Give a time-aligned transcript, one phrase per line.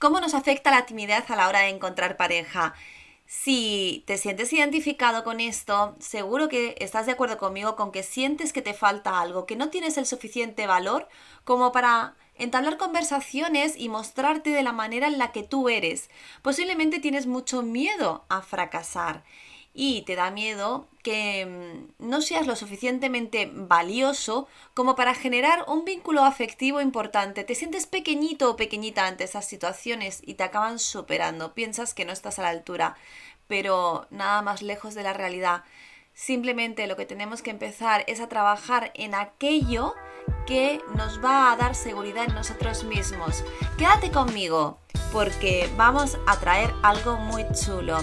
[0.00, 2.72] ¿Cómo nos afecta la timidez a la hora de encontrar pareja?
[3.26, 8.54] Si te sientes identificado con esto, seguro que estás de acuerdo conmigo con que sientes
[8.54, 11.06] que te falta algo, que no tienes el suficiente valor
[11.44, 16.08] como para entablar conversaciones y mostrarte de la manera en la que tú eres.
[16.40, 19.22] Posiblemente tienes mucho miedo a fracasar
[19.72, 25.84] y te da miedo que mm, no seas lo suficientemente valioso como para generar un
[25.84, 27.44] vínculo afectivo importante.
[27.44, 31.54] Te sientes pequeñito o pequeñita ante esas situaciones y te acaban superando.
[31.54, 32.96] Piensas que no estás a la altura,
[33.46, 35.64] pero nada más lejos de la realidad.
[36.12, 39.94] Simplemente lo que tenemos que empezar es a trabajar en aquello
[40.46, 43.44] que nos va a dar seguridad en nosotros mismos.
[43.78, 44.78] Quédate conmigo
[45.12, 47.98] porque vamos a traer algo muy chulo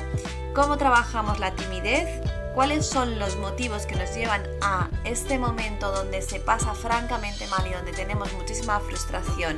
[0.57, 2.09] cómo trabajamos la timidez,
[2.55, 7.67] cuáles son los motivos que nos llevan a este momento donde se pasa francamente mal
[7.67, 9.55] y donde tenemos muchísima frustración.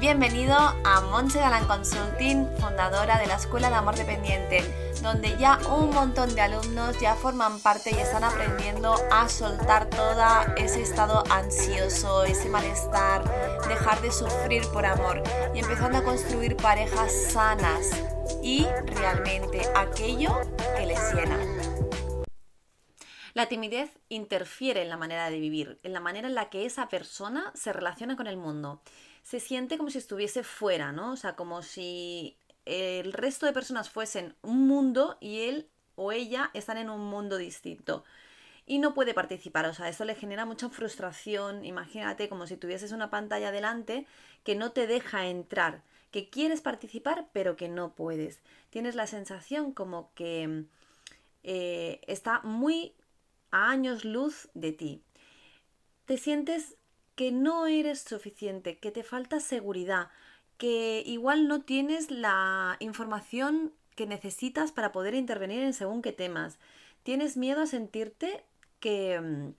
[0.00, 4.64] Bienvenido a Monse Galán Consulting, fundadora de la Escuela de Amor Dependiente,
[5.02, 10.24] donde ya un montón de alumnos ya forman parte y están aprendiendo a soltar todo
[10.56, 13.24] ese estado ansioso, ese malestar,
[13.68, 15.22] dejar de sufrir por amor
[15.54, 20.40] y empezando a construir parejas sanas y realmente aquello
[20.76, 21.38] que les llena.
[23.34, 26.88] La timidez interfiere en la manera de vivir, en la manera en la que esa
[26.88, 28.80] persona se relaciona con el mundo.
[29.22, 31.12] Se siente como si estuviese fuera, ¿no?
[31.12, 36.50] O sea, como si el resto de personas fuesen un mundo y él o ella
[36.54, 38.04] están en un mundo distinto.
[38.66, 41.64] Y no puede participar, o sea, eso le genera mucha frustración.
[41.64, 44.06] Imagínate como si tuvieses una pantalla delante
[44.44, 45.82] que no te deja entrar
[46.14, 48.40] que quieres participar pero que no puedes.
[48.70, 50.66] Tienes la sensación como que
[51.42, 52.94] eh, está muy
[53.50, 55.02] a años luz de ti.
[56.04, 56.76] Te sientes
[57.16, 60.08] que no eres suficiente, que te falta seguridad,
[60.56, 66.60] que igual no tienes la información que necesitas para poder intervenir en según qué temas.
[67.02, 68.44] Tienes miedo a sentirte
[68.78, 69.52] que,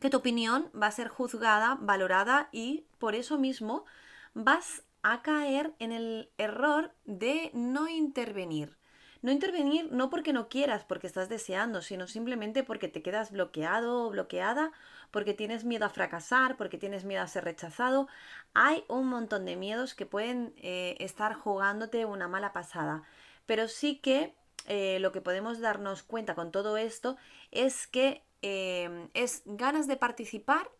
[0.00, 3.84] que tu opinión va a ser juzgada, valorada y por eso mismo
[4.32, 8.76] vas a caer en el error de no intervenir.
[9.20, 14.06] No intervenir no porque no quieras, porque estás deseando, sino simplemente porque te quedas bloqueado
[14.06, 14.70] o bloqueada,
[15.10, 18.06] porque tienes miedo a fracasar, porque tienes miedo a ser rechazado.
[18.54, 23.02] Hay un montón de miedos que pueden eh, estar jugándote una mala pasada.
[23.46, 24.34] Pero sí que
[24.66, 27.16] eh, lo que podemos darnos cuenta con todo esto
[27.50, 30.70] es que eh, es ganas de participar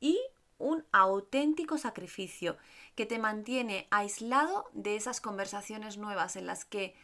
[0.00, 0.20] y
[0.60, 2.56] un auténtico sacrificio
[2.94, 6.94] que te mantiene aislado de esas conversaciones nuevas en las que,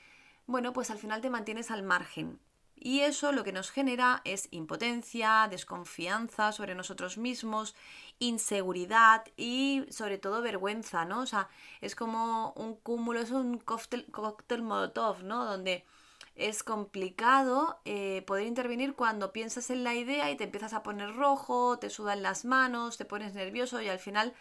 [0.47, 2.39] bueno, pues al final te mantienes al margen.
[2.79, 7.75] Y eso lo que nos genera es impotencia, desconfianza sobre nosotros mismos,
[8.19, 11.23] inseguridad y sobre todo vergüenza, ¿no?
[11.23, 11.49] O sea,
[11.81, 15.47] es como un cúmulo, es un cóctel, cóctel molotov, ¿no?
[15.47, 15.87] Donde
[16.37, 21.15] es complicado eh, poder intervenir cuando piensas en la idea y te empiezas a poner
[21.17, 24.35] rojo, te sudan las manos, te pones nervioso y al final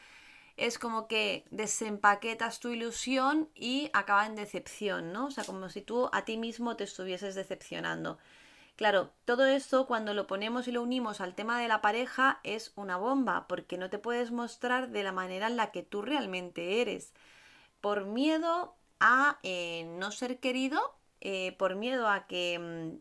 [0.57, 5.27] es como que desempaquetas tu ilusión y acaba en decepción, ¿no?
[5.27, 8.17] O sea, como si tú a ti mismo te estuvieses decepcionando.
[8.75, 12.73] Claro, todo esto cuando lo ponemos y lo unimos al tema de la pareja es
[12.75, 16.81] una bomba, porque no te puedes mostrar de la manera en la que tú realmente
[16.81, 17.13] eres.
[17.79, 20.97] Por miedo a eh, no ser querido
[21.27, 22.99] eh, por miedo a que, mm,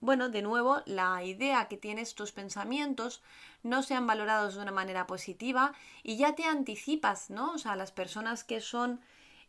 [0.00, 3.22] bueno, de nuevo, la idea que tienes, tus pensamientos,
[3.62, 7.52] no sean valorados de una manera positiva y ya te anticipas, ¿no?
[7.52, 9.00] O sea, las personas que son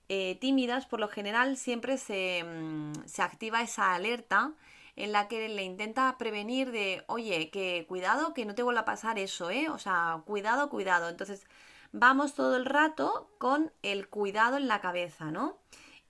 [0.07, 4.53] eh, tímidas, por lo general, siempre se, mm, se activa esa alerta
[4.95, 8.85] en la que le intenta prevenir de, oye, que cuidado, que no te vuelva a
[8.85, 9.67] pasar eso, ¿eh?
[9.69, 11.09] O sea, cuidado, cuidado.
[11.09, 11.45] Entonces,
[11.91, 15.57] vamos todo el rato con el cuidado en la cabeza, ¿no?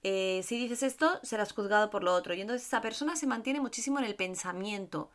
[0.08, 2.36] Eh, si dices esto, serás juzgado por lo otro.
[2.36, 5.10] Y entonces esa persona se mantiene muchísimo en el pensamiento.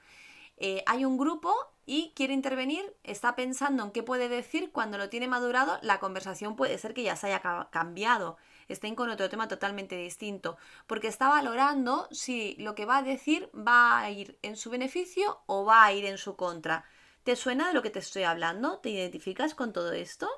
[0.56, 1.54] Eh, hay un grupo
[1.86, 6.56] y quiere intervenir, está pensando en qué puede decir, cuando lo tiene madurado, la conversación
[6.56, 8.36] puede ser que ya se haya cambiado,
[8.66, 10.58] estén con otro tema totalmente distinto,
[10.88, 15.40] porque está valorando si lo que va a decir va a ir en su beneficio
[15.46, 16.84] o va a ir en su contra.
[17.22, 18.80] ¿Te suena de lo que te estoy hablando?
[18.80, 20.28] ¿Te identificas con todo esto?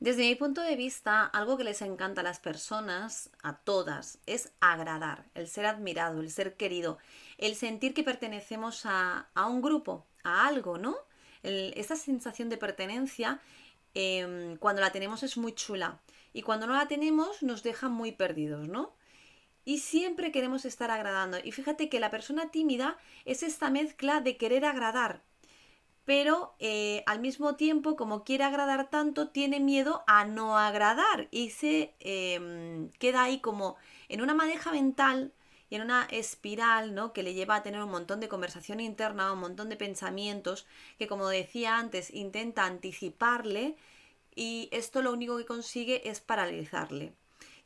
[0.00, 4.52] Desde mi punto de vista, algo que les encanta a las personas, a todas, es
[4.60, 6.98] agradar, el ser admirado, el ser querido,
[7.36, 10.96] el sentir que pertenecemos a, un grupo, a algo, ¿no?
[11.42, 13.40] esta sensación de pertenencia,
[13.94, 16.00] em, cuando la tenemos es muy chula
[16.32, 18.92] y cuando no la tenemos nos deja muy perdidos, ¿no?
[19.64, 21.38] Y siempre queremos estar agradando.
[21.42, 25.22] Y fíjate que la persona tímida es esta mezcla de querer agradar,
[26.08, 31.50] pero eh, al mismo tiempo, como quiere agradar tanto, tiene miedo a no agradar y
[31.50, 33.76] se em, queda ahí como
[34.08, 35.34] en una madeja mental
[35.68, 37.12] y en una espiral, ¿no?
[37.12, 40.66] Que le lleva a tener un montón de conversación interna, un montón de pensamientos
[40.98, 43.76] que, como decía antes, intenta anticiparle
[44.34, 47.12] y esto lo único que consigue es paralizarle.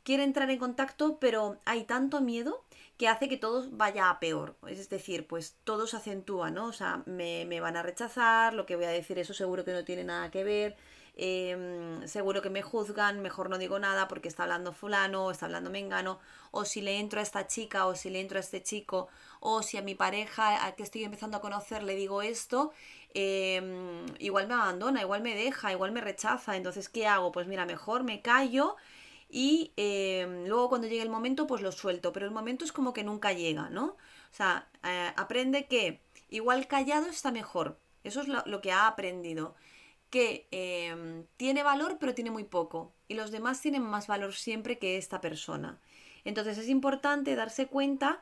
[0.03, 2.62] Quiere entrar en contacto, pero hay tanto miedo
[2.97, 4.55] que hace que todo vaya a peor.
[4.67, 6.67] Es decir, pues todo se acentúa, ¿no?
[6.67, 9.73] O sea, me, me van a rechazar, lo que voy a decir, eso seguro que
[9.73, 10.77] no tiene nada que ver.
[11.15, 15.45] Em, seguro que me juzgan, mejor no digo nada porque está hablando fulano o está
[15.45, 16.19] hablando mengano,
[16.51, 19.61] o si le entro a esta chica o si le entro a este chico, o
[19.61, 22.71] si a mi pareja a que estoy empezando a conocer le digo esto,
[23.13, 27.31] em, igual me abandona, igual me deja, igual me rechaza, entonces ¿qué hago?
[27.31, 28.75] Pues mira, mejor me callo
[29.33, 32.93] y em, luego cuando llegue el momento pues lo suelto, pero el momento es como
[32.93, 33.85] que nunca llega, ¿no?
[33.85, 39.55] O sea, eh, aprende que igual callado está mejor, eso es lo que ha aprendido
[40.13, 44.77] que em, tiene valor pero tiene muy poco y los demás tienen más valor siempre
[44.77, 45.79] que esta persona.
[46.23, 48.21] Entonces es importante darse cuenta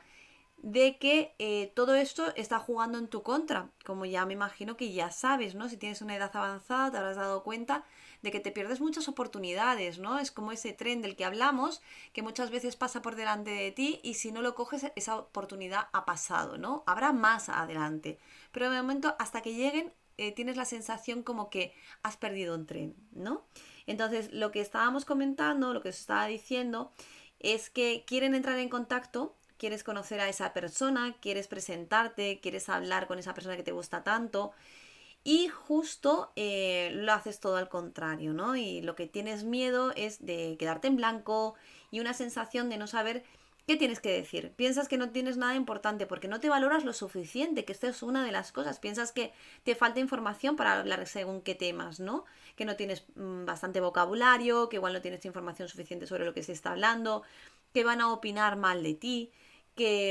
[0.62, 4.94] de que eh, todo esto está jugando en tu contra, como ya me imagino que
[4.94, 5.68] ya sabes, ¿no?
[5.68, 7.84] Si tienes una edad avanzada te habrás dado cuenta
[8.22, 10.20] de que te pierdes muchas oportunidades, ¿no?
[10.20, 11.82] Es como ese tren del que hablamos,
[12.14, 15.88] que muchas veces pasa por delante de ti y si no lo coges, esa oportunidad
[15.94, 16.84] ha pasado, ¿no?
[16.86, 18.20] Habrá más adelante.
[18.52, 21.74] Pero de momento, hasta que lleguen, eh, tienes la sensación como que
[22.04, 23.44] has perdido un tren, ¿no?
[23.88, 26.92] Entonces, lo que estábamos comentando, lo que os estaba diciendo,
[27.40, 33.06] es que quieren entrar en contacto, quieres conocer a esa persona, quieres presentarte, quieres hablar
[33.06, 34.54] con esa persona que te gusta tanto.
[35.24, 38.56] Y justo eh, lo haces todo al contrario, ¿no?
[38.56, 41.54] Y lo que tienes miedo es de quedarte en blanco
[41.92, 43.24] y una sensación de no saber
[43.68, 44.52] ¿Qué tienes que decir?
[44.56, 48.02] Piensas que no tienes nada importante porque no te valoras lo suficiente, que esta es
[48.02, 48.80] una de las cosas.
[48.80, 49.32] Piensas que
[49.64, 52.26] te falta información para hablar según qué temas, ¿no?
[52.56, 56.44] Que no tienes mm, bastante vocabulario, que igual no tienes información suficiente sobre lo que
[56.44, 57.22] se está hablando,
[57.74, 59.32] que van a opinar mal de ti,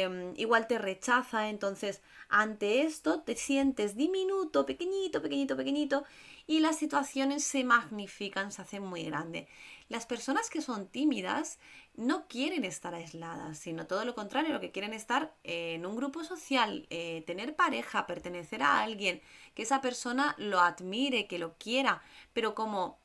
[0.08, 1.48] mm, igual te rechaza.
[1.48, 6.04] Entonces, ante esto te sientes diminuto, pequeñito, pequeñito, pequeñito
[6.46, 9.48] y las situaciones se magnifican, se hacen muy grandes.
[9.88, 11.58] Las personas que son tímidas
[11.94, 16.24] no quieren estar aisladas, sino todo lo contrario, lo que quieren estar en un grupo
[16.24, 19.20] social, eh, tener pareja, pertenecer a alguien,
[19.54, 22.02] que esa persona lo admire, que lo quiera,
[22.32, 22.98] pero como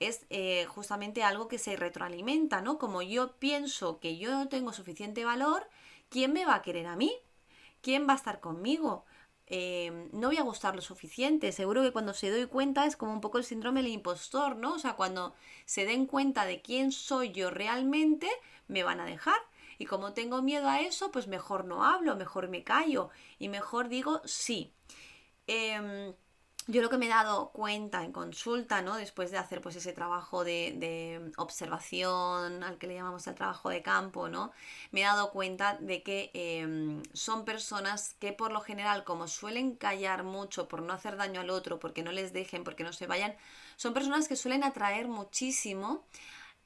[0.00, 2.78] es eh, justamente algo que se retroalimenta, ¿no?
[2.78, 5.68] Como yo pienso que yo no tengo suficiente valor,
[6.08, 7.12] ¿quién me va a querer a mí?
[7.80, 9.04] ¿Quién va a estar conmigo?
[9.46, 11.52] Em, no voy a gustar lo suficiente.
[11.52, 14.74] Seguro que cuando se doy cuenta es como un poco el síndrome del impostor, ¿no?
[14.74, 15.34] O sea, cuando
[15.66, 18.28] se den cuenta de quién soy yo realmente,
[18.68, 19.38] me van a dejar.
[19.78, 23.88] Y como tengo miedo a eso, pues mejor no hablo, mejor me callo y mejor
[23.88, 24.72] digo sí.
[25.46, 26.14] Em,
[26.68, 28.96] yo lo que me he dado cuenta en consulta, ¿no?
[28.96, 33.82] Después de hacer pues ese trabajo de, observación, al que le llamamos el trabajo de
[33.82, 34.52] campo, ¿no?
[34.90, 39.76] Me he dado cuenta de que em, son personas que por lo general, como suelen
[39.76, 43.06] callar mucho por no hacer daño al otro, porque no les dejen, porque no se
[43.06, 43.36] vayan,
[43.76, 46.04] son personas que suelen atraer muchísimo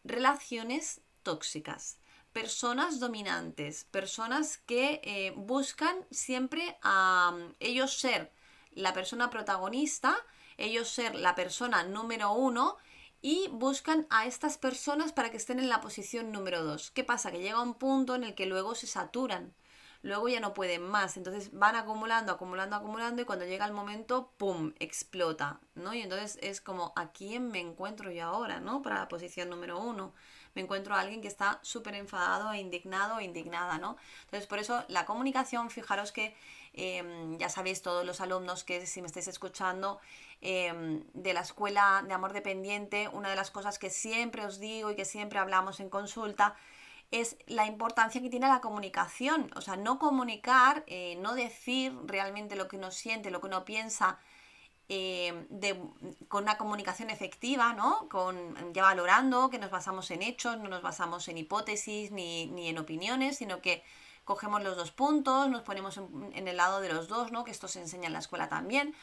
[0.04, 1.98] relaciones tóxicas
[2.32, 8.30] personas dominantes, personas que eh, buscan siempre a ellos ser
[8.72, 10.16] la persona protagonista,
[10.56, 12.76] ellos ser la persona número uno
[13.22, 16.90] y buscan a estas personas para que estén en la posición número dos.
[16.90, 17.30] ¿Qué pasa?
[17.30, 19.54] Que llega un punto en el que luego se saturan,
[20.02, 24.32] luego ya no pueden más, entonces van acumulando, acumulando, acumulando y cuando llega el momento,
[24.38, 25.92] ¡pum!, explota, ¿no?
[25.92, 28.80] Y entonces es como, ¿a quién me encuentro yo ahora, ¿no?
[28.82, 30.14] Para la posición número uno.
[30.54, 33.96] Me encuentro a alguien que está súper enfadado, indignado o indignada, ¿no?
[34.24, 36.34] Entonces, por eso la comunicación, fijaros que
[36.72, 40.00] Em, ya sabéis todos los alumnos que si me estáis escuchando
[40.40, 44.90] em, de la escuela de amor dependiente, una de las cosas que siempre os digo
[44.90, 46.54] y que siempre hablamos en consulta
[47.10, 49.50] es la importancia que tiene la comunicación.
[49.56, 53.64] O sea, no comunicar, eh, no decir realmente lo que uno siente, lo que uno
[53.64, 54.18] piensa.
[54.92, 55.46] Em,
[56.26, 58.08] con una comunicación efectiva, ¿no?
[58.08, 62.66] Con, ya valorando que nos basamos en hechos, no nos basamos en hipótesis ni, ni
[62.66, 63.84] en opiniones, sino que
[64.24, 65.96] cogemos los dos puntos, nos ponemos
[66.32, 67.44] en, el lado de los dos, ¿no?
[67.44, 68.96] Que esto se enseña en la escuela también.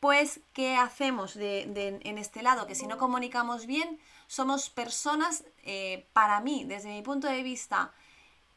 [0.00, 2.66] Pues, ¿qué hacemos de, en este lado?
[2.66, 7.92] Que si no comunicamos bien, somos personas, eh, para mí, desde mi punto de vista,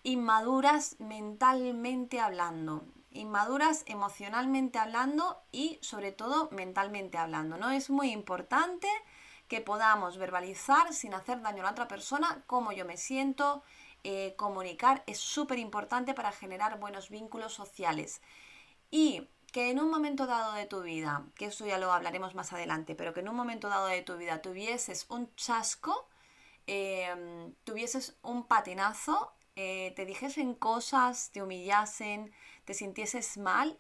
[0.04, 7.58] inmaduras mentalmente hablando, inmaduras emocionalmente hablando y sobre todo mentalmente hablando.
[7.58, 7.72] ¿no?
[7.72, 8.88] Es muy importante
[9.48, 13.64] que podamos verbalizar sin hacer daño a la otra persona cómo yo me siento,
[14.04, 18.22] eh, comunicar es súper importante para generar buenos vínculos sociales.
[18.92, 22.54] Y que en un momento dado de tu vida, que eso ya lo hablaremos más
[22.54, 26.08] adelante, pero que en un momento dado de tu vida tuvieses un chasco,
[26.68, 32.32] em, tuvieses un patinazo, eh, te dijesen cosas, te humillasen,
[32.70, 33.80] te sintieses mal,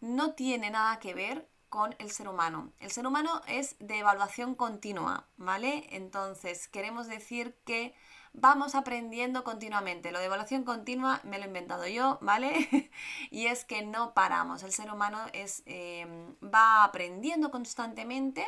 [0.00, 2.72] no tiene nada que ver con el ser humano.
[2.80, 5.86] El ser humano es de evaluación continua, ¿vale?
[5.90, 7.94] Entonces, queremos decir que
[8.32, 10.12] vamos aprendiendo continuamente.
[10.12, 12.90] Lo de evaluación continua me lo he inventado yo, ¿vale?
[13.30, 14.62] y es que no paramos.
[14.62, 18.46] El ser humano es, em, va aprendiendo constantemente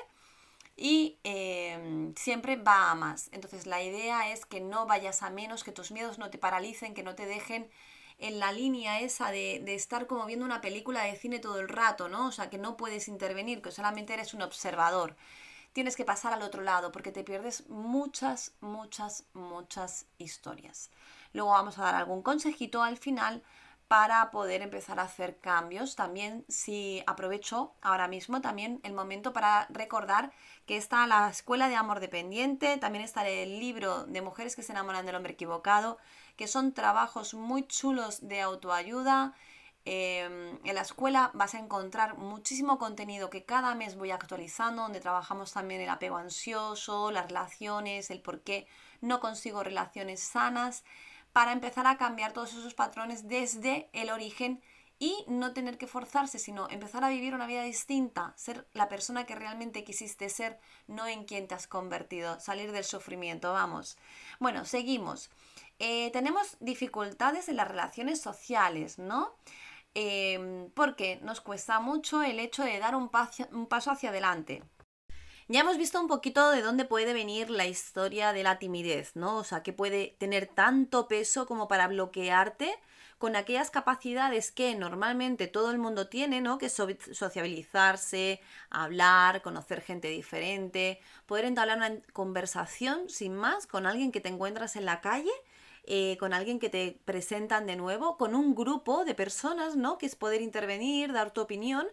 [0.78, 3.28] y em, siempre va a más.
[3.32, 6.94] Entonces, la idea es que no vayas a menos, que tus miedos no te paralicen,
[6.94, 7.70] que no te dejen
[8.20, 11.68] en la línea esa de, de, estar como viendo una película de cine todo el
[11.68, 12.28] rato, ¿no?
[12.28, 15.16] O sea, que no puedes intervenir, que solamente eres un observador.
[15.72, 20.90] Tienes que pasar al otro lado porque te pierdes muchas, muchas, muchas historias.
[21.32, 23.42] Luego vamos a dar algún consejito al final
[23.90, 25.96] para poder empezar a hacer cambios.
[25.96, 30.30] También si aprovecho ahora mismo también el momento para recordar
[30.64, 34.70] que está la Escuela de Amor Dependiente, también está el libro de Mujeres que se
[34.70, 35.98] enamoran del hombre equivocado,
[36.40, 39.34] que son trabajos muy chulos de autoayuda.
[39.84, 45.00] Em, en la escuela vas a encontrar muchísimo contenido que cada mes voy actualizando, donde
[45.00, 48.66] trabajamos también el apego ansioso, las relaciones, el por qué
[49.02, 50.82] no consigo relaciones sanas,
[51.34, 54.62] para empezar a cambiar todos esos patrones desde el origen
[55.00, 59.24] y no tener que forzarse, sino empezar a vivir una vida distinta, ser la persona
[59.24, 63.96] que realmente quisiste ser, no en quien te has convertido, salir del sufrimiento, vamos.
[64.38, 65.30] Bueno, seguimos.
[65.78, 69.34] Eh, tenemos dificultades en las relaciones sociales, ¿no?
[69.94, 74.62] Em, porque nos cuesta mucho el hecho de dar un paso, un paso hacia adelante.
[75.48, 79.36] Ya hemos visto un poquito de dónde puede venir la historia de la timidez, ¿no?
[79.38, 82.78] O sea, que puede tener tanto peso como para bloquearte
[83.20, 86.56] con aquellas capacidades que normalmente todo el mundo tiene, ¿no?
[86.56, 94.10] Que es sociabilizarse, hablar, conocer gente diferente, poder entablar una conversación sin más con alguien
[94.10, 95.30] que te encuentras en la calle
[95.84, 99.98] eh, con alguien que te presentan de nuevo, con un grupo de personas, ¿no?
[99.98, 101.86] Que es poder intervenir, dar tu opinión.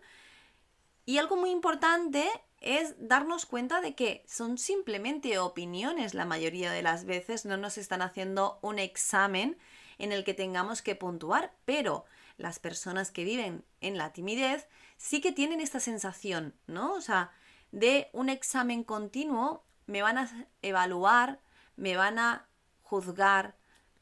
[1.05, 2.25] Y algo muy importante
[2.61, 7.77] es darnos cuenta de que son simplemente opiniones la mayoría de las veces, no nos
[7.77, 9.57] están haciendo un examen
[9.97, 12.05] en el que tengamos que puntuar, pero
[12.37, 16.93] las personas que viven en la timidez sí que tienen esta sensación, ¿no?
[16.93, 17.31] O sea,
[17.71, 21.39] de un examen continuo, me van a evaluar,
[21.75, 22.47] me van a
[22.83, 23.55] juzgar,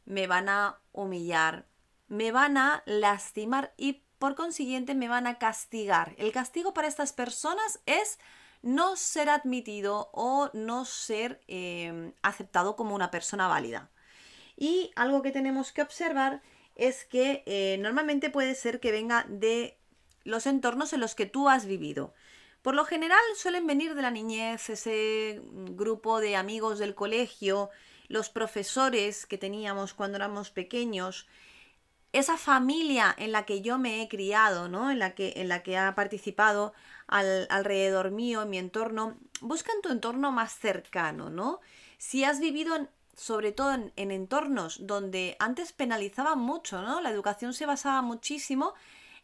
[0.06, 1.66] me van a humillar,
[2.08, 6.16] me van a lastimar y por consiguiente me van a castigar.
[6.18, 8.20] El castigo para estas personas es
[8.62, 13.92] no ser admitido o no ser em, aceptado como una persona válida.
[14.58, 16.42] Y algo que tenemos que observar
[16.76, 19.78] es que eh, normalmente puede ser que venga de
[20.24, 22.14] los entornos en los que tú has vivido.
[22.62, 27.70] Por lo general suelen venir de la niñez, ese grupo de amigos del colegio,
[28.08, 31.28] los profesores que teníamos cuando éramos pequeños,
[32.12, 34.90] esa familia en la que yo me he criado, ¿no?
[34.90, 36.74] En la que, en la que ha participado
[37.08, 41.60] alrededor mío, en mi entorno, busca en tu entorno más cercano, ¿no?
[41.98, 47.02] Si has vivido sobre todo en, en, entornos donde antes penalizaban mucho, ¿no?
[47.02, 48.74] La educación se basaba muchísimo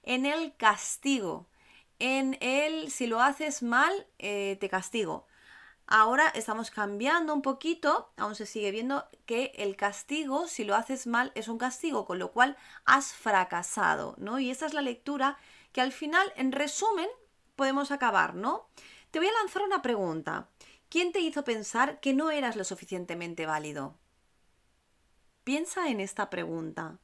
[0.04, 1.48] en el castigo,
[2.00, 5.28] en el si lo haces mal, eh, te castigo.
[5.86, 11.06] Ahora estamos cambiando un poquito, aún se sigue viendo que el castigo, si lo haces
[11.06, 14.40] mal, es un castigo, con lo cual has fracasado, ¿no?
[14.40, 15.38] Y esa es la lectura
[15.74, 17.10] que al final, en resumen,
[17.56, 18.70] podemos acabar, ¿no?
[19.12, 20.48] Te voy a lanzar una pregunta.
[20.92, 23.98] ¿Quién te hizo pensar que no eras lo suficientemente válido?
[25.46, 27.00] Piensa en esta pregunta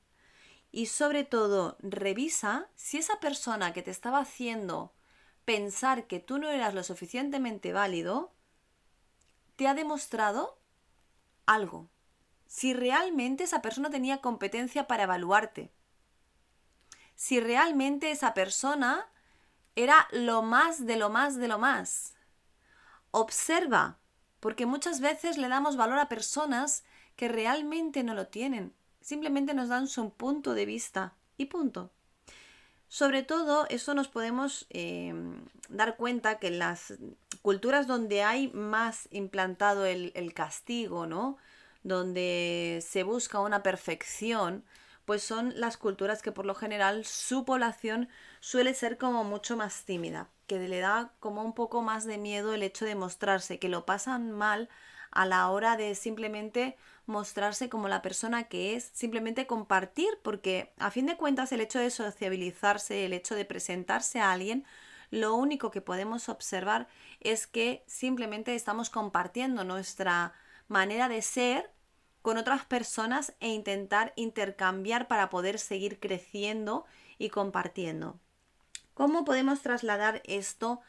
[0.73, 4.93] y sobre todo revisa si esa persona que te estaba haciendo
[5.45, 8.35] pensar que tú no eras lo suficientemente válido
[9.55, 10.59] te ha demostrado
[11.45, 11.89] algo.
[12.45, 15.71] Si realmente esa persona tenía competencia para evaluarte.
[17.15, 19.09] Si realmente esa persona
[19.77, 22.16] era lo más de lo más de lo más.
[23.11, 23.99] Observa,
[24.39, 26.83] porque muchas veces le damos valor a personas
[27.15, 28.73] que realmente no lo tienen.
[29.01, 31.91] Simplemente nos dan su punto de vista y punto.
[32.89, 36.93] Sobre todo, eso nos podemos em, dar cuenta que en las
[37.41, 41.37] culturas donde hay más implantado el, el, castigo, ¿no?
[41.83, 44.63] Donde se busca una perfección,
[45.05, 48.09] pues son las culturas que por lo general su población
[48.39, 52.53] suele ser como mucho más tímida, que le da como un poco más de miedo
[52.53, 54.69] el hecho de mostrarse, que lo pasan mal
[55.11, 60.91] a la hora de simplemente mostrarse como la persona que es, simplemente compartir, porque a
[60.91, 64.65] fin de cuentas el hecho de sociabilizarse, el hecho de presentarse a alguien,
[65.09, 66.87] lo único que podemos observar
[67.21, 70.33] es que simplemente estamos compartiendo nuestra
[70.67, 71.71] manera de ser
[72.21, 76.85] con otras personas e intentar intercambiar para poder seguir creciendo
[77.17, 78.19] y compartiendo.
[78.97, 80.81] ¿Cómo podemos trasladar esto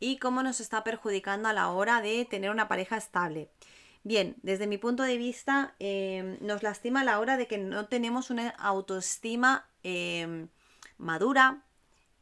[0.00, 3.50] y cómo nos está perjudicando a la hora de tener una pareja estable?
[4.04, 7.88] Bien, desde mi punto de vista, em, nos lastima a la hora de que no
[7.88, 10.48] tenemos una autoestima em,
[10.96, 11.62] madura,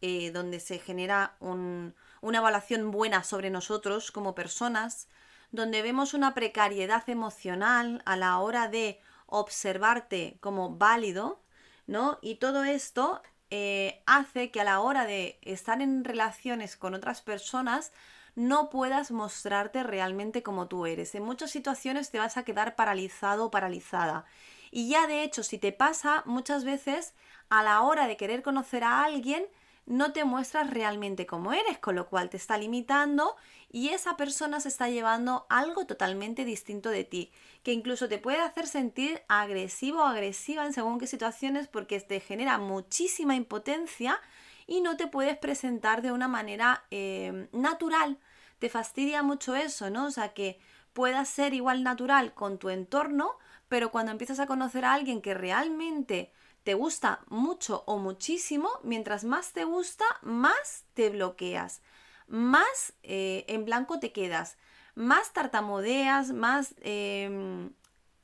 [0.01, 5.07] eh, donde se genera una evaluación buena sobre nosotros como personas,
[5.53, 11.41] donde vemos una precariedad emocional a la hora de observarte como válido,
[11.87, 12.19] ¿no?
[12.21, 17.21] Y todo esto eh, hace que a la hora de estar en relaciones con otras
[17.21, 17.93] personas
[18.37, 21.15] no puedas mostrarte realmente como tú eres.
[21.15, 24.25] En muchas situaciones te vas a quedar paralizado o paralizada.
[24.71, 27.15] Y ya de hecho, si te pasa, muchas veces
[27.49, 29.45] a la hora de querer conocer a alguien,
[29.91, 33.35] no te muestras realmente como eres, con lo cual te está limitando
[33.73, 37.33] y esa persona se está llevando algo totalmente distinto de ti,
[37.65, 42.21] que incluso te puede hacer sentir agresivo o agresiva en según qué situaciones porque te
[42.21, 44.21] genera muchísima impotencia
[44.65, 48.21] y no te puedes presentar de una manera eh, natural.
[48.61, 50.07] Te fastidia mucho eso, ¿no?
[50.07, 50.61] O sea, que
[50.93, 55.35] puedas ser igual natural con tu entorno, pero cuando empiezas a conocer a alguien que
[55.35, 56.33] realmente
[56.63, 61.83] te gusta mucho o muchísimo, mientras más te gusta, más te bloqueas,
[62.27, 64.57] más eh, en blanco te quedas,
[64.95, 67.73] más tartamudeas, más em,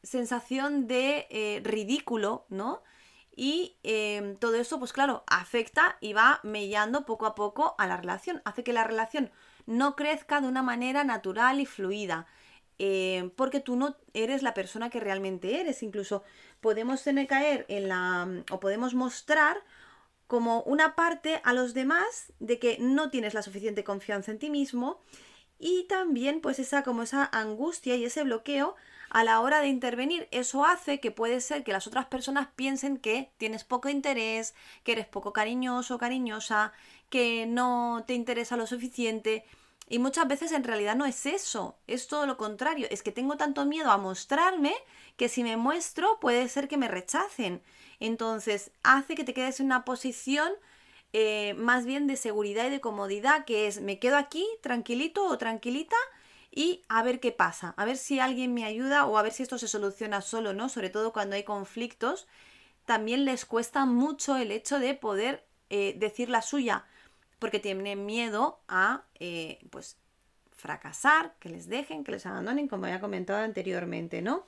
[0.02, 2.82] sensación de eh, ridículo, ¿no?
[3.34, 7.96] Y em, todo eso, pues claro, afecta y va mellando poco a poco a la
[7.96, 9.30] relación, hace que la relación
[9.66, 12.26] no crezca de una manera natural y fluida.
[12.78, 15.82] Eh, porque tú no eres la persona que realmente eres.
[15.82, 16.22] Incluso
[16.60, 18.28] podemos tener caer en la.
[18.50, 19.62] o podemos mostrar
[20.26, 24.50] como una parte a los demás de que no tienes la suficiente confianza en ti
[24.50, 25.00] mismo
[25.58, 28.74] y también pues esa como esa angustia y ese bloqueo
[29.10, 30.28] a la hora de intervenir.
[30.30, 34.92] Eso hace que puede ser que las otras personas piensen que tienes poco interés, que
[34.92, 36.72] eres poco cariñoso o cariñosa,
[37.08, 39.44] que no te interesa lo suficiente
[39.88, 43.36] y muchas veces en realidad no es eso, es todo lo contrario, es que tengo
[43.36, 44.74] tanto miedo a mostrarme
[45.16, 47.62] que si me muestro puede ser que me rechacen.
[48.00, 50.52] Entonces hace que te quedes en una posición
[51.12, 55.38] eh, más bien de seguridad y de comodidad, que es me quedo aquí tranquilito o
[55.38, 55.96] tranquilita
[56.50, 59.44] y a ver qué pasa, a ver si alguien me ayuda o a ver si
[59.44, 60.68] esto se soluciona solo, ¿no?
[60.68, 62.26] Sobre todo cuando hay conflictos,
[62.86, 66.84] también les cuesta mucho el hecho de poder eh, decir la suya
[67.38, 69.98] porque tienen miedo a eh, pues
[70.52, 74.44] fracasar, que les dejen, que les abandonen, como ya comentado anteriormente, ¿no?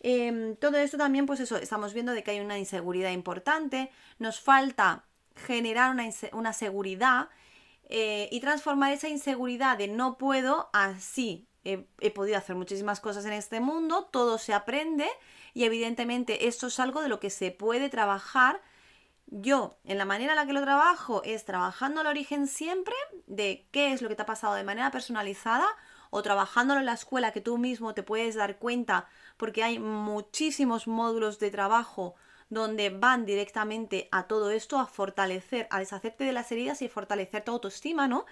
[0.00, 4.40] Em, todo esto también, pues eso, estamos viendo de que hay una inseguridad importante, nos
[4.40, 5.04] falta
[5.34, 5.96] generar
[6.32, 7.28] una, seguridad
[7.88, 11.46] eh, y transformar esa inseguridad de no puedo así.
[11.64, 15.06] he podido hacer muchísimas cosas en este mundo, todo se aprende
[15.54, 18.60] y evidentemente esto es algo de lo que se puede trabajar
[19.30, 22.94] yo, en la manera en la que lo trabajo, es trabajando al origen siempre
[23.26, 25.66] de qué es lo que te ha pasado de manera personalizada
[26.10, 30.86] o trabajándolo en la escuela que tú mismo te puedes dar cuenta porque hay muchísimos
[30.86, 32.14] módulos de trabajo
[32.48, 37.44] donde van directamente a todo esto, a fortalecer, a deshacerte de las heridas y fortalecer
[37.44, 38.24] tu autoestima, ¿no?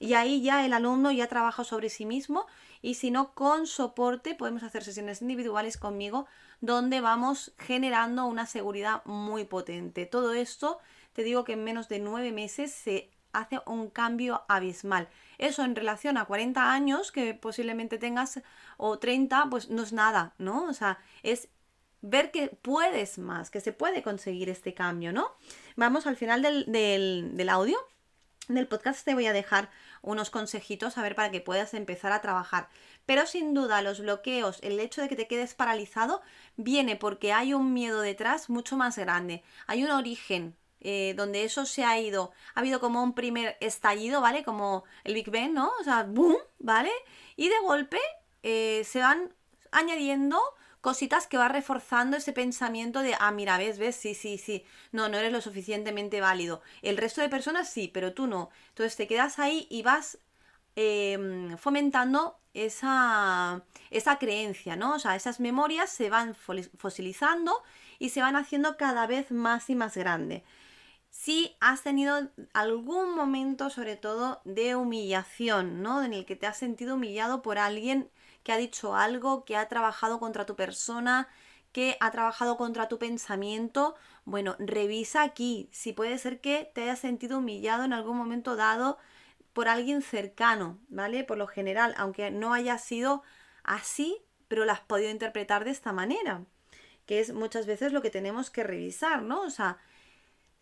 [0.00, 2.46] Y ahí ya el alumno ya trabaja sobre sí mismo
[2.80, 6.26] y si no, con soporte podemos hacer sesiones individuales conmigo
[6.62, 10.06] donde vamos generando una seguridad muy potente.
[10.06, 10.78] Todo esto,
[11.12, 15.06] te digo que en menos de nueve meses se hace un cambio abismal.
[15.36, 18.40] Eso en relación a 40 años que posiblemente tengas
[18.78, 20.64] o 30, pues no es nada, ¿no?
[20.64, 21.50] O sea, es
[22.00, 25.30] ver que puedes más, que se puede conseguir este cambio, ¿no?
[25.76, 27.78] Vamos al final del, del, del audio
[28.54, 29.70] del podcast te voy a dejar
[30.02, 32.68] unos consejitos a ver para que puedas empezar a trabajar.
[33.06, 36.22] Pero sin duda los bloqueos, el hecho de que te quedes paralizado,
[36.56, 39.42] viene porque hay un miedo detrás mucho más grande.
[39.66, 44.20] Hay un origen eh, donde eso se ha ido, ha habido como un primer estallido,
[44.20, 44.44] ¿vale?
[44.44, 45.70] Como el Big Bang, ¿no?
[45.80, 46.90] O sea, boom, ¿vale?
[47.36, 47.98] Y de golpe
[48.42, 49.34] eh, se van
[49.72, 50.40] añadiendo
[50.80, 55.08] cositas que va reforzando ese pensamiento de, ah, mira, ves, ves, sí, sí, sí, no,
[55.08, 56.62] no eres lo suficientemente válido.
[56.82, 58.50] El resto de personas sí, pero tú no.
[58.68, 60.18] Entonces te quedas ahí y vas
[60.76, 64.94] em, fomentando esa, esa creencia, ¿no?
[64.94, 67.62] O sea, esas memorias se van fosilizando
[67.98, 70.44] y se van haciendo cada vez más y más grande.
[71.10, 76.02] Si has tenido algún momento, sobre todo, de humillación, ¿no?
[76.02, 78.10] En el que te has sentido humillado por alguien
[78.42, 81.28] que ha dicho algo, que ha trabajado contra tu persona,
[81.72, 86.98] que ha trabajado contra tu pensamiento, bueno, revisa aquí si puede ser que te hayas
[86.98, 88.98] sentido humillado en algún momento dado
[89.52, 91.24] por alguien cercano, ¿vale?
[91.24, 93.22] Por lo general, aunque no haya sido
[93.62, 96.44] así, pero lo has podido interpretar de esta manera,
[97.06, 99.42] que es muchas veces lo que tenemos que revisar, ¿no?
[99.42, 99.78] O sea,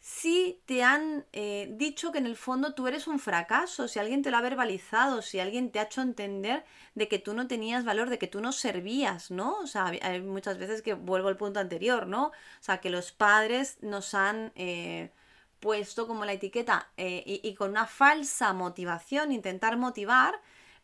[0.08, 4.22] si te han eh, dicho que en el fondo tú eres un fracaso, si alguien
[4.22, 7.84] te lo ha verbalizado, si alguien te ha hecho entender de que tú no tenías
[7.84, 9.58] valor, de que tú no servías, ¿no?
[9.58, 12.28] O sea, hay muchas veces que vuelvo al punto anterior, ¿no?
[12.28, 15.12] O sea, que los padres nos han eh,
[15.60, 20.40] puesto como la etiqueta eh, y con una falsa motivación, intentar motivar,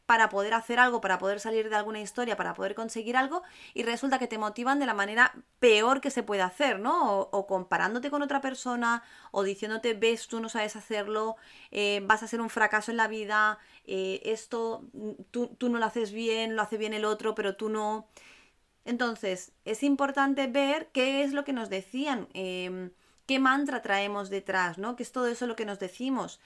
[0.06, 3.82] para poder hacer algo, para poder salir de alguna historia, para poder conseguir algo, y
[3.84, 7.20] resulta que te motivan de la manera peor que se puede hacer, ¿no?
[7.20, 11.36] O, comparándote con otra persona, o diciéndote, ves, tú no sabes hacerlo,
[11.70, 14.84] eh, vas a ser un fracaso en la vida, eh, esto,
[15.30, 18.08] tú, tú, no lo haces bien, lo hace bien el otro, pero tú no.
[18.84, 22.92] Entonces, es importante ver qué es lo que nos decían, em,
[23.26, 24.96] qué mantra traemos detrás, ¿no?
[24.96, 26.40] Que es todo eso lo que nos decimos.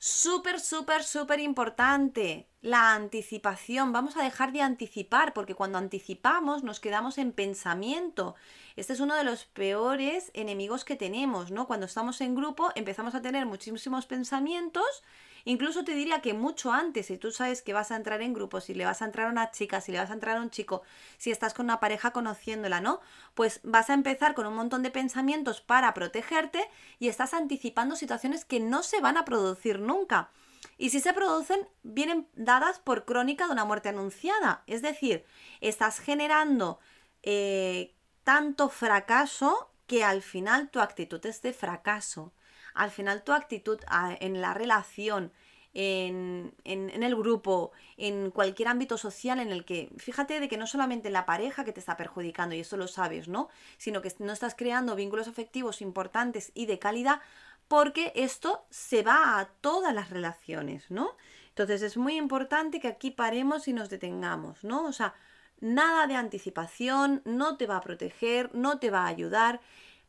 [0.00, 2.48] Súper, súper, súper importante.
[2.60, 3.92] La anticipación.
[3.92, 8.36] Vamos a dejar de anticipar porque cuando anticipamos nos quedamos en pensamiento.
[8.76, 11.66] Este es uno de los peores enemigos que tenemos, ¿no?
[11.66, 15.02] Cuando estamos en grupo empezamos a tener muchísimos pensamientos
[15.48, 18.60] Incluso te diría que mucho antes, si tú sabes que vas a entrar en grupo,
[18.60, 20.50] si le vas a entrar a una chica, si le vas a entrar a un
[20.50, 20.82] chico,
[21.16, 23.00] si estás con una pareja conociéndola, ¿no?
[23.32, 28.44] Pues vas a empezar con un montón de pensamientos para protegerte y estás anticipando situaciones
[28.44, 30.28] que no se van a producir nunca.
[30.76, 34.64] Y si se producen, vienen dadas por crónica de una muerte anunciada.
[34.66, 35.24] Es decir,
[35.62, 36.78] estás generando
[37.22, 42.34] eh, tanto fracaso que al final tu actitud es de fracaso
[42.74, 43.80] al final tu actitud
[44.20, 45.32] en la relación,
[45.74, 51.08] en, el grupo, en cualquier ámbito social en el que, fíjate de que no solamente
[51.08, 53.48] en la pareja que te está perjudicando, y esto lo sabes, ¿no?
[53.76, 57.20] Sino que no estás creando vínculos afectivos importantes y de calidad,
[57.68, 61.16] porque esto se va a todas las relaciones, ¿no?
[61.50, 64.84] Entonces es muy importante que aquí paremos y nos detengamos, ¿no?
[64.84, 65.14] O sea,
[65.60, 69.60] nada de anticipación, no te va a proteger, no te va a ayudar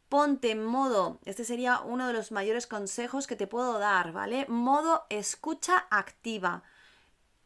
[0.09, 4.47] ponte en modo, este sería uno de los mayores consejos que te puedo dar, ¿vale?
[4.47, 6.63] Modo escucha activa.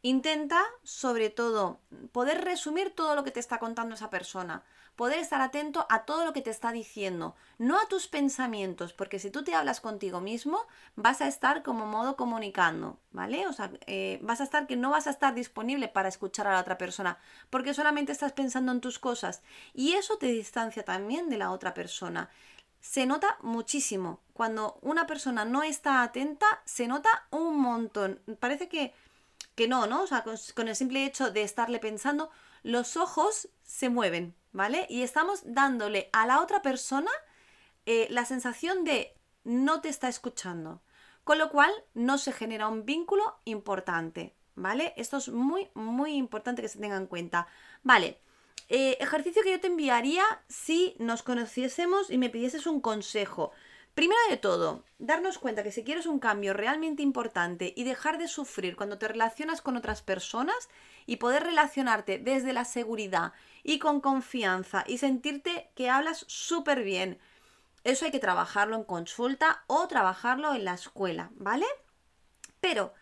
[0.00, 1.80] Intenta, sobre todo,
[2.12, 4.62] poder resumir todo lo que te está contando esa persona,
[4.96, 9.18] poder estar atento a todo lo que te está diciendo, no a tus pensamientos, porque
[9.18, 10.60] si tú te hablas contigo mismo,
[10.94, 13.46] vas a estar como modo comunicando, ¿vale?
[13.46, 16.52] O sea, eh, vas a estar que no vas a estar disponible para escuchar a
[16.52, 17.18] la otra persona,
[17.50, 21.74] porque solamente estás pensando en tus cosas y eso te distancia también de la otra
[21.74, 22.30] persona
[22.84, 24.20] se nota muchísimo.
[24.34, 28.20] Cuando una persona no está atenta, se nota un montón.
[28.38, 28.92] Parece que,
[29.54, 30.02] que no, ¿no?
[30.02, 32.30] O sea, con, el simple hecho de estarle pensando,
[32.62, 34.86] los ojos se mueven, ¿vale?
[34.90, 37.10] Y estamos dándole a la otra persona
[37.86, 40.82] eh, la sensación de no te está escuchando.
[41.24, 44.92] Con lo cual no se genera un vínculo importante, ¿vale?
[44.98, 47.46] Esto es muy, muy importante que se tenga en cuenta.
[47.82, 48.20] Vale,
[48.68, 53.52] eh, ejercicio que yo te enviaría si nos conociésemos y me pidieses un consejo.
[53.94, 58.26] Primero de todo, darnos cuenta que si quieres un cambio realmente importante y dejar de
[58.26, 60.68] sufrir cuando te relacionas con otras personas
[61.06, 67.20] y poder relacionarte desde la seguridad y con confianza y sentirte que hablas súper bien,
[67.84, 71.66] eso hay que trabajarlo en consulta o trabajarlo en la escuela, ¿vale?
[72.60, 72.94] Pero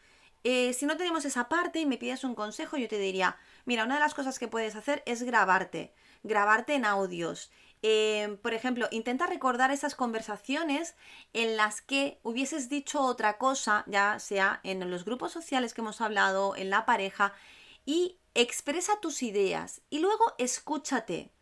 [0.44, 3.84] eh, si no tenemos esa parte y me pides un consejo, yo te diría, Mira,
[3.84, 7.50] una de las cosas que puedes hacer es grabarte, grabarte en audios.
[7.82, 10.94] Eh, por ejemplo, intenta recordar esas conversaciones
[11.32, 16.00] en las que hubieses dicho otra cosa, ya sea en los grupos sociales que hemos
[16.00, 17.32] hablado, en la pareja,
[17.84, 21.32] y expresa tus ideas y luego escúchate.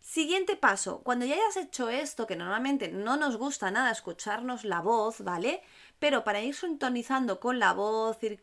[0.00, 4.80] Siguiente paso, cuando ya hayas hecho esto, que normalmente no nos gusta nada escucharnos la
[4.80, 5.62] voz, ¿vale?
[6.00, 8.42] Pero para ir sintonizando con la voz, ir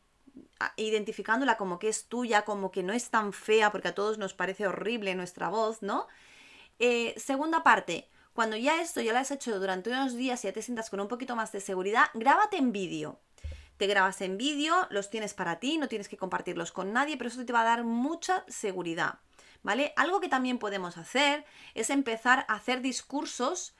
[0.75, 4.33] identificándola como que es tuya, como que no es tan fea, porque a todos nos
[4.33, 6.07] parece horrible nuestra voz, ¿no?
[6.79, 10.53] Eh, segunda parte, cuando ya esto ya lo has hecho durante unos días y ya
[10.53, 13.19] te sientas con un poquito más de seguridad, grábate en vídeo.
[13.77, 17.29] Te grabas en vídeo, los tienes para ti, no tienes que compartirlos con nadie, pero
[17.29, 19.19] eso te va a dar mucha seguridad,
[19.63, 19.93] ¿vale?
[19.95, 23.75] Algo que también podemos hacer es empezar a hacer discursos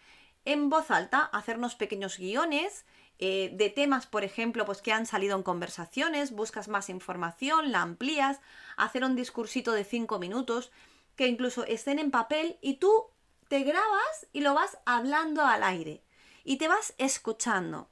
[0.45, 2.85] en voz alta, hacernos pequeños guiones
[3.19, 7.81] eh, de temas, por ejemplo, pues que han salido en conversaciones, buscas más información, la
[7.81, 8.39] amplías,
[8.77, 10.71] hacer un discursito de cinco minutos,
[11.17, 13.07] que incluso estén en papel y tú
[13.49, 16.01] te grabas y lo vas hablando al aire
[16.45, 17.89] y te vas escuchando.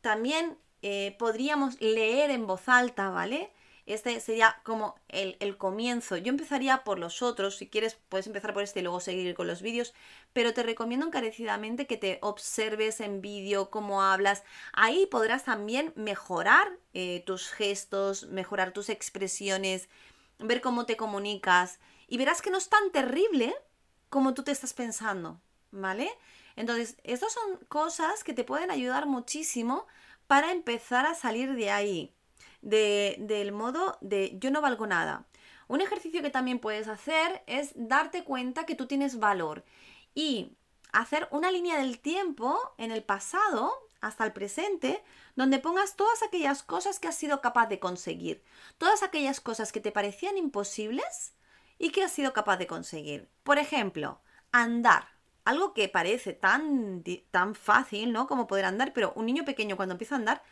[0.00, 3.52] También eh, podríamos leer en voz alta, ¿vale?
[3.86, 6.16] Este sería como el, el, comienzo.
[6.16, 9.46] Yo empezaría por los otros, si quieres puedes empezar por este y luego seguir con
[9.46, 9.92] los vídeos,
[10.32, 14.42] pero te recomiendo encarecidamente que te observes en vídeo cómo hablas.
[14.72, 19.90] Ahí podrás también mejorar eh, tus gestos, mejorar tus expresiones,
[20.38, 23.54] ver cómo te comunicas y verás que no es tan terrible
[24.08, 25.40] como tú te estás pensando,
[25.72, 26.10] ¿vale?
[26.56, 29.86] Entonces, estas son cosas que te pueden ayudar muchísimo
[30.26, 32.13] para empezar a salir de ahí
[32.64, 35.26] del modo de yo no valgo nada.
[35.68, 39.64] Un ejercicio que también puedes hacer es darte cuenta que tú tienes valor
[40.14, 40.56] y
[40.92, 45.02] hacer una línea del tiempo en el pasado hasta el presente
[45.34, 48.42] donde pongas todas aquellas cosas que has sido capaz de conseguir,
[48.78, 51.34] todas aquellas cosas que te parecían imposibles
[51.78, 53.28] y que has sido capaz de conseguir.
[53.42, 54.20] Por ejemplo,
[54.52, 55.08] andar.
[55.44, 58.26] Algo que parece tan, tan fácil, ¿no?
[58.26, 60.42] Como poder andar, pero un niño pequeño cuando empieza a andar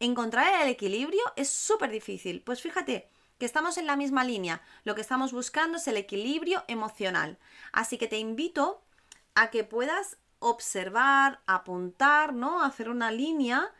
[0.00, 2.42] encontrar el equilibrio es súper difícil.
[2.42, 4.62] Pues fíjate que estamos en la misma línea.
[4.84, 7.38] Lo que estamos buscando es el equilibrio emocional.
[7.72, 8.82] Así que te invito
[9.34, 12.62] a que puedas observar, apuntar, ¿no?
[12.62, 13.72] Hacer una línea,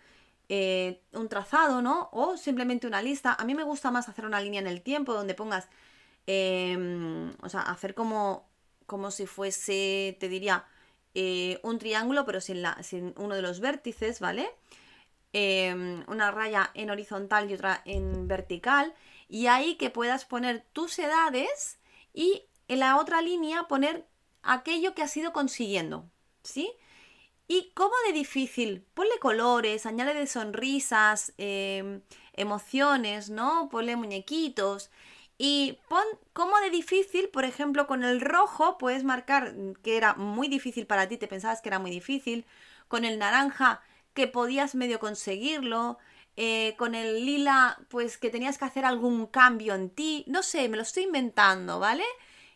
[0.48, 2.08] eh, un trazado, ¿no?
[2.12, 3.34] O simplemente una lista.
[3.34, 5.68] A mí me gusta más hacer una línea en el tiempo donde pongas,
[6.26, 8.48] em, o sea, hacer como,
[8.86, 10.64] como si fuese, te diría,
[11.14, 14.50] eh, un triángulo, pero sin, la, sin uno de los vértices, ¿vale?
[15.36, 18.94] Em, una raya en horizontal y otra en vertical,
[19.28, 21.80] y ahí que puedas poner tus edades
[22.12, 24.06] y en la otra línea poner
[24.44, 26.08] aquello que has ido consiguiendo,
[26.44, 26.72] ¿sí?
[27.48, 28.86] ¿Y cómo de difícil?
[28.94, 32.02] Ponle colores, añade sonrisas, em,
[32.34, 33.68] emociones, ¿no?
[33.70, 34.92] Ponle muñequitos.
[35.36, 40.46] Y pon cómo de difícil, por ejemplo, con el rojo puedes marcar que era muy
[40.46, 42.46] difícil para ti, te pensabas que era muy difícil.
[42.88, 43.82] Con el naranja
[44.14, 45.98] que podías medio conseguirlo,
[46.36, 50.68] eh, con el lila, pues que tenías que hacer algún cambio en ti, no sé,
[50.68, 52.04] me lo estoy inventando, ¿vale?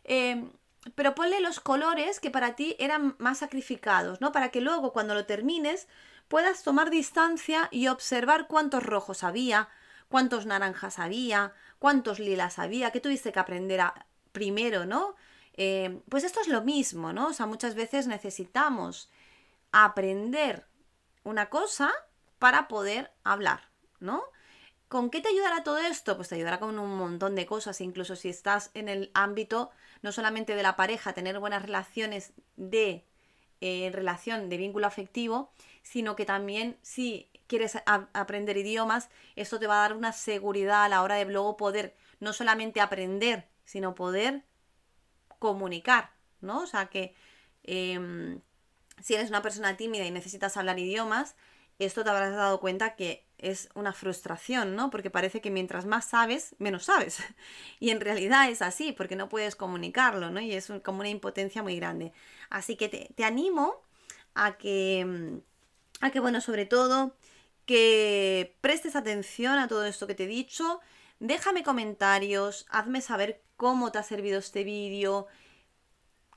[0.05, 0.51] Em,
[0.97, 4.33] pero ponle los colores que para ti eran más sacrificados, ¿no?
[4.33, 5.87] Para que luego cuando lo termines
[6.29, 9.69] puedas tomar distancia y observar cuántos rojos había,
[10.09, 15.15] cuántos naranjas había, cuántos lilas había, que tuviste que aprender a, primero, ¿no?
[15.55, 17.29] Em, pues esto es lo mismo, ¿no?
[17.29, 19.11] O sea, muchas veces necesitamos
[19.73, 20.68] aprender
[21.29, 21.93] una cosa
[22.39, 23.69] para poder hablar,
[24.01, 24.23] ¿no?
[24.89, 26.17] ¿Con qué te ayudará todo esto?
[26.17, 30.13] Pues te ayudará con un montón de cosas, incluso si estás en el ámbito no
[30.13, 33.05] solamente de la pareja, tener buenas relaciones de
[33.61, 39.79] eh, relación de vínculo afectivo, sino que también si quieres aprender idiomas, esto te va
[39.79, 44.45] a dar una seguridad a la hora de luego poder no solamente aprender, sino poder
[45.39, 46.63] comunicar, ¿no?
[46.63, 47.15] O sea que
[47.65, 48.41] em,
[49.03, 51.35] si eres una persona tímida y necesitas hablar idiomas,
[51.79, 54.91] esto te habrás dado cuenta que es una frustración, ¿no?
[54.91, 57.19] Porque parece que mientras más sabes, menos sabes.
[57.81, 60.41] Y en realidad es así, porque no puedes comunicarlo, ¿no?
[60.41, 62.13] Y es como una impotencia muy grande.
[62.51, 63.83] Así que te, animo
[64.35, 65.41] a que,
[66.01, 67.17] a que, bueno, sobre todo,
[67.67, 70.81] que prestes atención a todo esto que te he dicho.
[71.21, 75.29] Déjame comentarios, hazme saber cómo te ha servido este vídeo.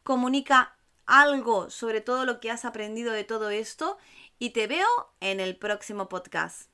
[0.03, 0.75] Comunica
[1.11, 3.97] algo sobre todo lo que has aprendido de todo esto
[4.39, 4.87] y te veo
[5.19, 6.70] en el próximo podcast.